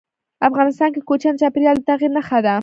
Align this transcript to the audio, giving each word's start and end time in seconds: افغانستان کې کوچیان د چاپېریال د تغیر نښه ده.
افغانستان 0.49 0.89
کې 0.93 1.01
کوچیان 1.09 1.35
د 1.35 1.39
چاپېریال 1.41 1.75
د 1.77 1.83
تغیر 1.89 2.11
نښه 2.17 2.39
ده. 2.45 2.55